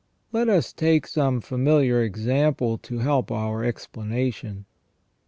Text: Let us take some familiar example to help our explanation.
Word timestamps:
Let 0.31 0.49
us 0.49 0.73
take 0.73 1.05
some 1.05 1.41
familiar 1.41 2.01
example 2.01 2.79
to 2.79 2.97
help 2.97 3.31
our 3.31 3.63
explanation. 3.63 4.65